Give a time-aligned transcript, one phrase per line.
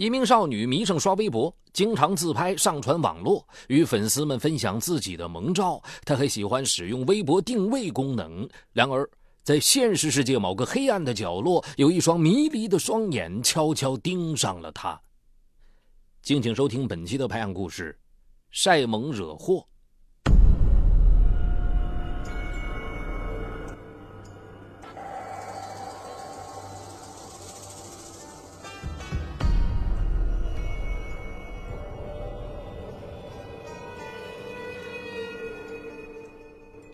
[0.00, 5.78] 一名少女迷上刷微博，经常自拍上传网络，与粉丝们分享自己的萌照。
[6.06, 8.48] 她还喜欢使用微博定位功能。
[8.72, 9.06] 然而，
[9.42, 14.98] 在现实世界某个黑暗的角落，有一双迷离的双眼悄悄盯上了她。
[16.22, 17.94] 敬请收听本期的拍案故事：
[18.50, 19.62] 晒萌惹祸。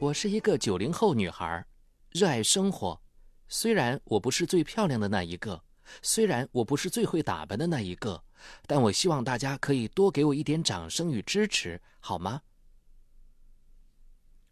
[0.06, 1.64] 我是一个九零后女孩，
[2.12, 3.00] 热爱生活。
[3.48, 5.60] 虽然我不是最漂亮的那一个，
[6.00, 8.22] 虽然我不是最会打扮的那一个，
[8.68, 12.40] 但我希望大家可以多给我一点掌声与支持，好吗？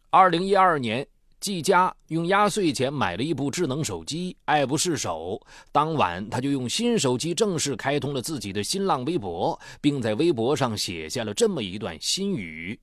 [0.09, 1.07] 二零一二年，
[1.39, 5.41] 季佳用压岁钱买了一部智能手机，爱不释手。
[5.71, 12.77] 当晚，他就用新手机正式开通了自己的新浪微博，并在微博上写下了这么一段心语。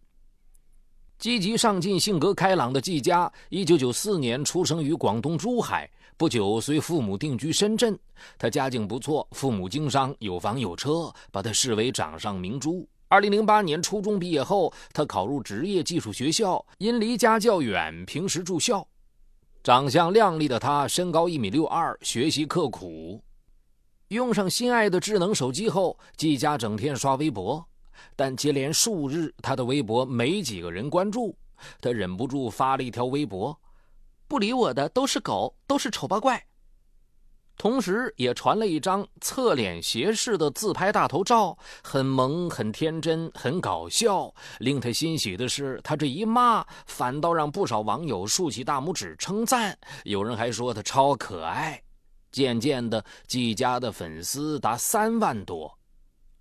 [1.23, 7.97] 积极上进、性格开朗的季佳，一九九四年出生于广东珠海，不久随父母定居深圳。
[8.37, 12.85] 他家境不错，父母经商，有房有车，把他视为掌上明珠。
[13.07, 18.85] 二零零八年初中毕业后，他考入职业技术学校，因离家较远，平时住校。
[19.63, 23.23] 长相靓丽的他，身高一米六二，学习刻苦。
[24.09, 27.65] 用上心爱的智能手机后，季佳整天刷微博。
[28.17, 31.37] 但接连数日，他的微博没几个人关注，
[31.81, 33.59] 他忍不住发了一条微博
[34.29, 36.43] ：“不理我的都是狗，都是丑八怪。”
[37.59, 44.35] 同时，也传了一张侧脸斜视的自拍大头照，很萌、很天真、很搞笑。
[44.59, 51.81] 令他欣喜的是，他这一骂，反倒让不少网友竖起大拇指称赞，有人还说他超可爱。
[52.33, 55.79] 渐渐的，季家的粉丝达三万多。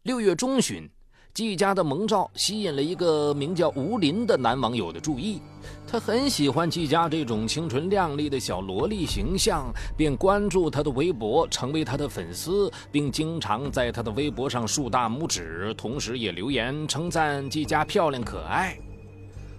[0.03, 0.89] 六月中旬。
[1.33, 5.39] 季家的萌照吸引了一个名叫吴林的男网友的注意，
[5.87, 18.77] 他很喜欢季家这种清纯靓丽的小萝莉形象，便关注他的微博，成为他的粉丝，并经常在他的微博上竖大拇指，同时也留言称赞季家漂亮可爱。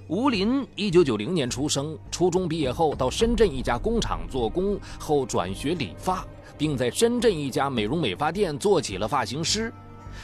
[0.09, 6.23] 吴林一九九零年出生，初中毕业后到深圳一家工厂做工，后转学理发，
[6.59, 9.73] 并在深圳一家美容美发店做起了发型师。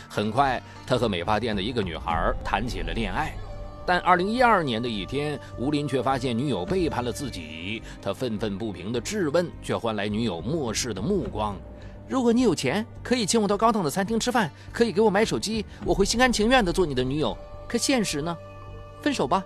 [0.08, 3.34] 很快，他和美发店的一个女孩谈起了恋爱，
[3.86, 7.82] 但二零一二年的一天，吴林却发现女友背叛了自己。
[8.00, 11.56] 他愤愤不平的质问，却换来女友漠视的目光。
[12.08, 17.36] 如果你有钱，可以请我到高档的餐厅吃饭，可以给我买手机，我会心甘情愿的做你的女友。
[17.68, 18.34] 可现实呢？
[19.02, 19.44] 分手吧。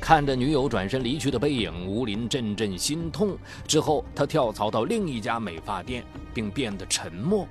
[0.00, 3.36] 看着女友转身离去的背影，吴林阵阵心痛。
[3.66, 7.46] 之后，他跳槽到另一家美发店，并变得沉默。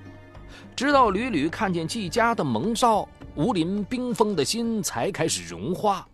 [0.75, 6.07] 直到屡屡看见季家的萌照，吴林冰封的心才开始融化。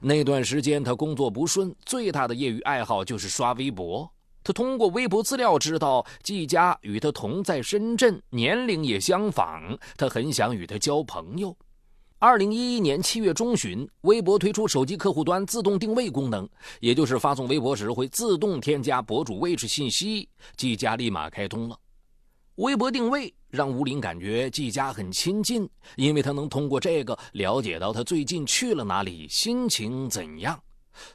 [0.00, 4.10] 那段时间他工作不顺，最大的业余爱好就是刷微博。
[4.44, 11.56] 他通过微博资料知道季家与他同在深圳，年龄也相仿，他很想与他交朋友。
[12.18, 16.48] 二零一一年七月中旬，微博推出手机客户端自动定位功能，
[16.80, 21.76] 也就是发送微博时会自动添加博主位置信息，季家立马开通了。
[22.56, 30.58] 微博定位让吴林感觉季家很亲近，因为他能通过这个了解到他最近去了哪里，心情怎样。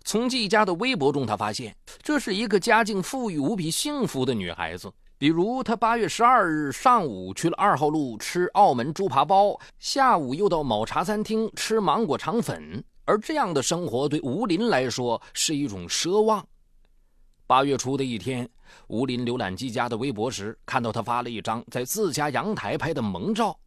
[0.04, 4.92] 从季家的微博中，他发现这是一个家境富裕、无比幸福的女孩子。
[5.18, 12.84] 比如，她八月十二日上午去了二号路吃澳门猪扒包，下午又到某茶餐厅吃芒果肠粉。
[13.04, 16.48] 而这样的生活对吴林来说是一种奢望。
[17.48, 18.48] 八月初的一天。
[18.88, 23.58] 吴林浏览季家的微博时，看到他发了一张在自家阳台拍的萌照。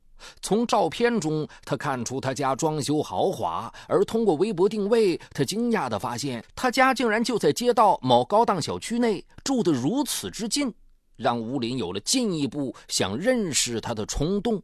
[0.43, 10.71] 从照片中，他看出他家装修豪华，而通过微博定位，他惊讶地发现他家竟然就在街道某高档小区内，住得如此之近，
[11.17, 14.63] 让吴林有了进一步想认识他的冲动。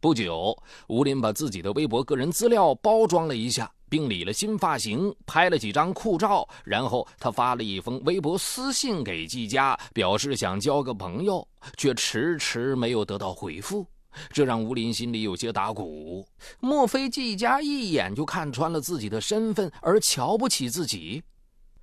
[0.00, 3.70] 不久，吴林把自己的微博个人资料包装了一下。
[3.90, 11.46] 并理了新发型，拍了几张酷照，然后他发了一封微博私信给季家，表示想交个朋友，
[11.76, 13.84] 却迟迟没有得到回复，
[14.32, 16.24] 这让吴林心里有些打鼓。
[16.60, 21.22] 莫非季家一眼就看穿了自己的身份而瞧不起自己？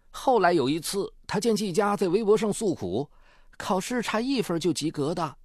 [0.10, 3.08] 后来有一次，他见季家在微博上诉苦，
[3.58, 5.36] 考试差一分就及格的。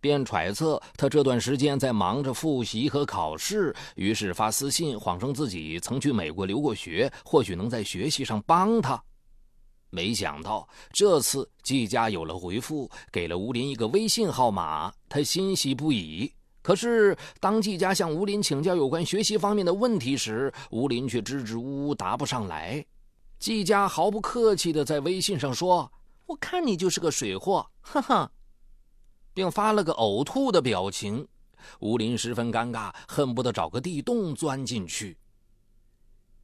[0.00, 9.02] 便揣测他这段时间在忙着复习和考试，于是发私信谎称自己曾去美国留过学，或许能在学习上帮他。
[9.90, 16.32] 没想到这次季家有了回复，给了吴林一个微信号码，他欣喜不已。
[16.62, 22.84] 可是当季家向吴林请教有关学习方面的问题时，吴林却支支吾吾答不上来。
[23.38, 25.90] 季家毫不客气地在微信上说
[26.26, 28.30] ：“我看你就是个水货，哈哈。”
[29.34, 31.26] 并发了个呕吐的表情。
[31.80, 35.16] 吴林十分尴尬，恨不得找个地洞钻进去。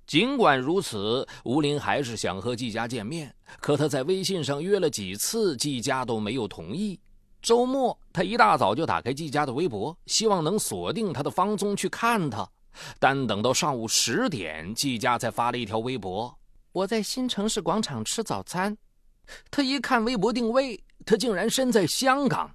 [0.07, 3.35] 尽管如此，吴林还是想和季家见面。
[3.61, 7.01] 可他在微信上约了几次，季家都没有同意。
[7.43, 12.49] 周末，他一大早就打开季家的微博，希望能锁定他的芳踪去看他。
[12.99, 16.39] 但等到上午十点，季家才发了一条微博
[16.73, 18.77] ：“我在新城市广场吃早餐。”
[19.51, 22.55] 他一看微博定位，他竟然身在香港。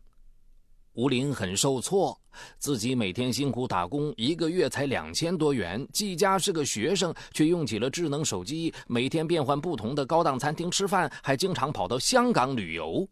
[0.94, 2.20] 吴林很受挫，
[2.58, 5.88] 自己每天辛苦打工，一个月才两千多元。
[5.94, 13.08] 季家是个学生，却用起了智能手机，每天变换不同的高档餐厅吃饭，还经常跑到香港旅游。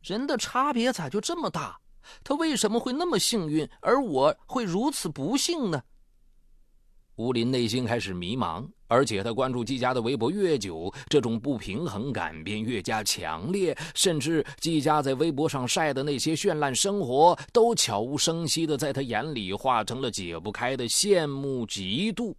[0.00, 1.76] 人的差别咋就这么大？
[2.22, 5.82] 他为什么会那么幸运，而我会如此不幸呢？
[7.16, 13.76] 吴林内心开始迷茫，而且他关注季家的微博越久，这种不平衡感便越加强烈。
[13.94, 22.34] 甚至季家在微博上晒的那些绚烂生活，都悄无声息的在他眼里化成了解不开的羡慕、嫉妒。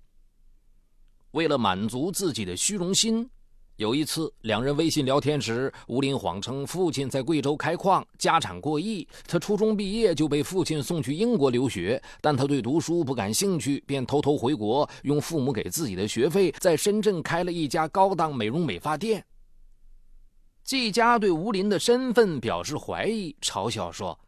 [1.31, 3.29] 为了满足自己的虚荣心。
[3.79, 9.07] 有一次，两人微信聊天时，吴林谎称父亲在贵州开矿，家产过亿。
[9.25, 19.25] 他初中毕业就被父亲送去英国留学，但他对读书不感兴趣，便偷偷回国，用父母给自己的学费，在深圳开了一家高档美容美发店。
[20.61, 24.19] 季家对吴林的身份表示怀疑，嘲笑说：“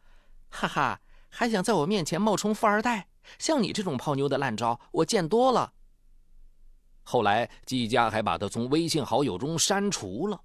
[0.48, 3.06] 哈哈，还想在我面前冒充富二代？
[3.38, 5.74] 像你这种泡妞的烂招，我见多了。”
[7.03, 10.39] 后来，季家还把他从微信好友中删除了。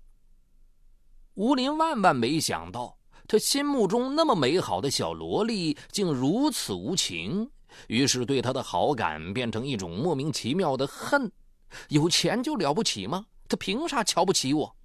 [1.35, 2.99] 吴林万万没想到，
[3.29, 7.51] 他心目中那么美好的小萝莉竟如此无情，
[7.89, 11.31] 于是对他的好感变成一种莫名其妙的恨。
[11.89, 13.27] 有钱就了不起吗？
[13.49, 14.77] 他凭啥瞧不起我？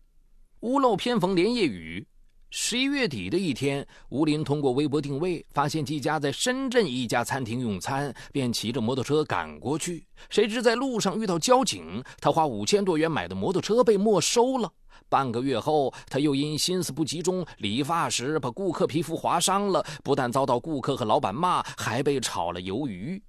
[0.59, 2.05] 屋漏偏逢连夜雨。
[2.53, 10.05] 十一月底的一天，吴林通过微博定位发现季家在深圳一家餐厅用餐，便骑着摩托车赶过去。
[10.29, 14.69] 谁知在路上遇到交警，他花五千多元买的摩托车被没收了。
[15.07, 23.23] 半个月后，他又因心思不集中理发时把顾客皮肤划伤了，不但遭到顾客和老板骂，还被炒了鱿鱼。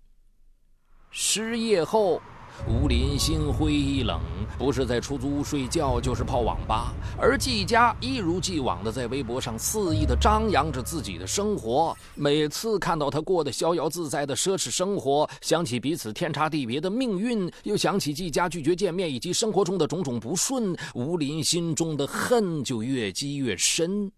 [1.12, 2.20] 失业后。
[2.68, 4.20] 吴林心灰意冷，
[4.56, 6.92] 不是在出租屋睡觉，就是泡网吧。
[7.18, 11.96] 而季家一如既往的在微博上肆意的张扬着自己的生活。
[12.14, 24.10] 每次看到他过得逍遥自在的奢侈生活，想起彼此天差地别的命运，又想起季家拒绝见面以及生活中的种种不顺，吴林心中的恨就越积越深。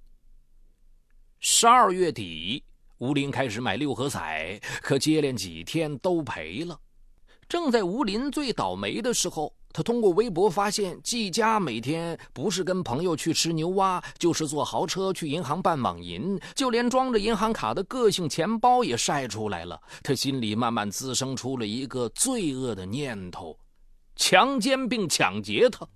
[1.40, 2.62] 十二月底，
[2.98, 6.78] 吴林开始买六合彩，可接连几天都赔了。
[7.48, 19.80] 正在吴林最倒霉的时候，他通过微博发现季家每天不是跟朋友去吃牛蛙，就是坐豪车去银行办网银，就连装着银行卡的个性钱包也晒出来了。
[20.02, 23.58] 他心里慢慢滋生出了一个罪恶的念头：
[24.16, 25.86] 强奸并抢劫他。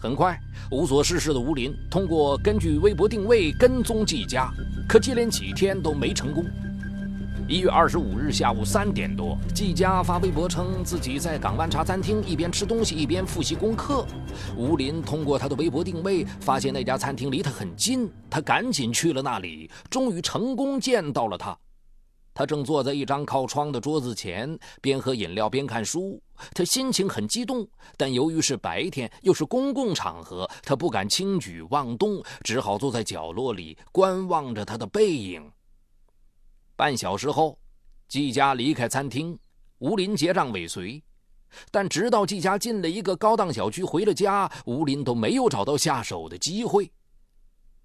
[0.00, 0.38] 很快，
[0.70, 4.50] 无所事事的吴林通过根据微博定位跟踪季家，
[4.88, 6.44] 可接连几天都没成功。
[7.50, 14.06] 一月二十五日下午三点多，季家发微博称自己在港湾茶餐厅一边吃东西一边复习功课。
[14.56, 21.58] 吴林通过他的微博定位，发现那家餐厅离他很近，他赶紧去了那里，终于成功见到了他。
[22.32, 26.22] 他正坐在一张靠窗的桌子前，边喝饮料边看书。
[26.54, 27.66] 他心情很激动，
[27.96, 35.50] 但由于是白天又是公共场合，他不敢轻举妄动，只好坐在角落里观望着他的背影。
[36.80, 37.58] 半小时后，
[38.08, 39.38] 季家离开餐厅，
[39.80, 41.04] 吴林结账尾随。
[41.70, 46.90] 但直到季家进了一个高档小区，回了家，吴林都没有找到下手的机会。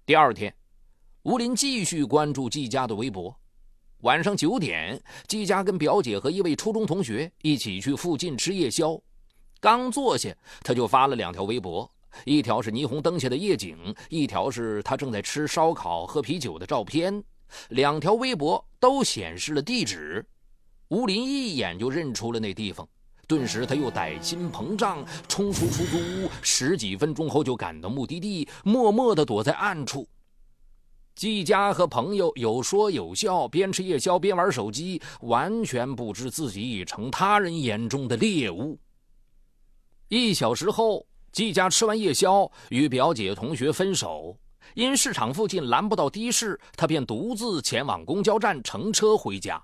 [0.06, 0.50] 第二天，
[1.24, 3.38] 吴林继续关注季家的微博。
[3.98, 4.98] 晚上九点，
[5.28, 8.98] 季家跟表姐和一位初中同学一起去附近吃夜宵。
[9.60, 11.86] 刚坐下，他就发了两条微博，
[12.24, 17.22] 一条是霓虹灯下的夜景，一条是他正在吃烧烤、喝啤酒的照片。
[17.68, 20.24] 两条微博都显示了地址，
[20.88, 22.88] 吴林一眼就认出了那地方，
[23.26, 30.08] 顿时他又歹心膨胀，冲出出租屋，十几分钟后就赶到目的地，默默地躲在暗处。
[31.14, 38.78] 季家和朋友有说有笑，边吃夜宵边玩手机，完全不知自己已成他人眼中的猎物。
[40.08, 41.06] 一小时后。
[41.32, 44.34] 季家吃完夜宵，与表姐同学分手。
[44.74, 49.62] 因市场附近拦不到的士，他便独自前往公交站乘车回家。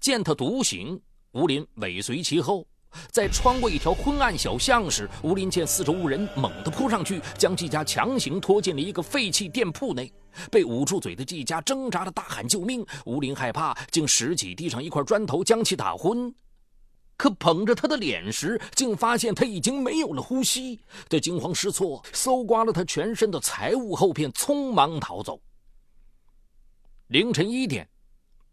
[0.00, 1.00] 见他独行，
[1.32, 2.66] 吴林尾随其后。
[3.12, 10.12] 在穿过一条昏暗小巷时，吴林见四周无人，猛地扑上去，将季家强行拖进了一个废弃店铺内。
[10.50, 16.34] 被捂住嘴的季家挣扎着大喊救命，吴林害怕，竟拾起地上一块砖头将其打昏。
[17.20, 20.80] 可捧着他的脸时，竟发现他已经没有了呼吸。
[21.06, 25.38] 他惊慌失措，搜刮了他全身的财物后，便匆忙逃走。
[27.08, 27.86] 凌晨一点，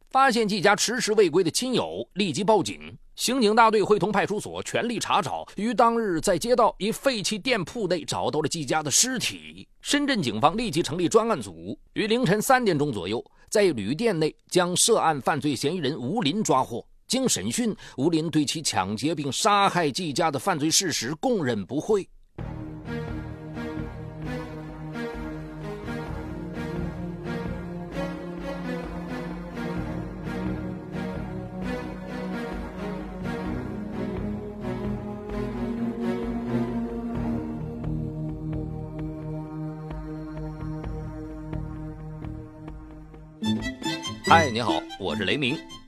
[0.09, 2.93] 发现季家迟迟未归的亲友，立即报警。
[3.15, 9.65] 刑警大队会同派出所全力查找，于当日在街道一废弃店铺内找到了季家的尸体。
[9.79, 16.85] 深圳警方立即成立专案组，于凌晨三点钟左右，在旅店内将涉案犯罪嫌疑人吴林抓获。
[17.07, 22.07] 经审讯，吴林对其抢劫并杀害季家的犯罪事实供认不讳。
[44.25, 45.57] 嗨，你好，我是雷鸣。